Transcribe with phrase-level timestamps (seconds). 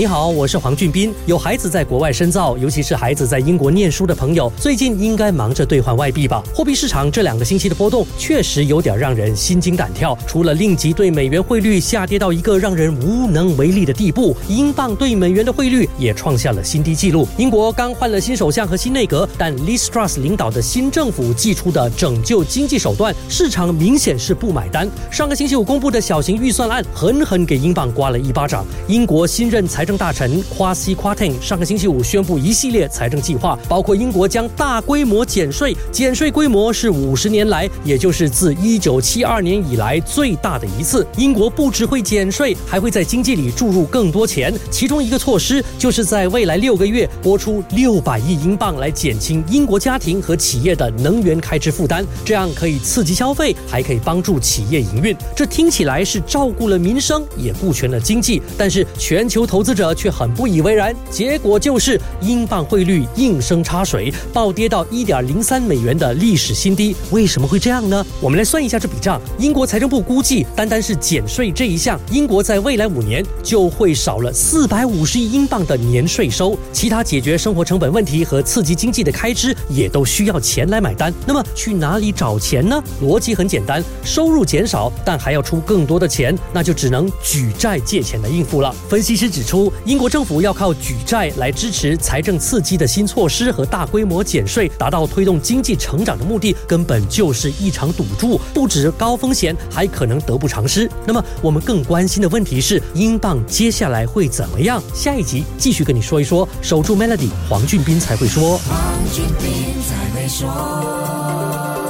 [0.00, 1.12] 你好，我是黄俊斌。
[1.26, 6.42] 有孩子在国外深造，尤其是孩子在英国念书的朋友，最近应该忙着兑换外币吧？
[6.54, 10.16] 货币市场这两个星期的波动确实有点让人心惊胆跳。
[10.26, 17.28] 除了令吉对美元汇率下跌到一个让人无能为力的地步，英镑对美元的汇率也创下了新低纪录。
[17.36, 24.88] 英国刚换了新首相和新内阁，但 Liz Truss 领导的新政府寄出的拯救经济手段，市场明显是不买单。
[25.10, 28.64] 上个星期五公布的小型预算案，狠狠给英镑刮了一巴掌。
[28.88, 41.04] 英国新任财政大臣夸西夸 n 上个星期五宣布一系列财政计划，包括英国将大规模减税，减税规模是五十年来，也就是自一九七二年以来最大的一次。
[41.16, 44.54] 英国不只会减税，还会在经济里注入更多钱。
[44.70, 55.16] 其中一个措施就是在未来六个月拨出六百亿英镑来减轻英国家庭和企业的能源开支负担，这样可以刺激消费，还可以帮助企业营运。
[55.34, 66.94] 这听起来是照顾了民生，也顾全了经济，但是全球投资者者却很不以为然，结果就是英镑汇率应声插水，暴跌到一点零三美元的历史新低。
[67.10, 68.04] 为什么会这样呢？
[68.20, 69.18] 我们来算一下这笔账。
[69.38, 76.58] 英国财政部估计，单单是减税这一项，英国在未来五年就会少了四百五十亿英镑的年税收。
[76.74, 81.10] 其他解决生活成本问题和刺激经济的开支，也都需要钱来买单。
[81.26, 82.82] 那么去哪里找钱呢？
[83.02, 88.74] 逻辑很简单，收入减少，但还要出更多的钱，那就只能举债借钱来应付了。
[88.88, 90.10] 分析师指出，英国。
[90.10, 100.90] 政府要靠举债来支持财政刺激的新措施和大规模减税，达到推动经济成长的目的，根本就是一场赌注，不止高风险，还可能得不偿失。
[101.06, 104.82] 那么，我们更关心的问题是，英镑接下来会怎么样？
[104.92, 106.48] 下一集继续跟你说一说。
[106.60, 108.58] 守住 Melody，黄俊斌才会说。
[108.58, 111.89] 黄俊斌才会说。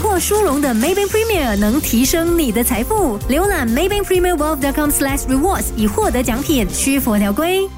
[0.00, 3.18] 获殊荣的 Maybank Premier 能提升你的财富。
[3.28, 7.68] 浏览 Maybank Premier Wealth.com/rewards 以获得奖品，需符合条规。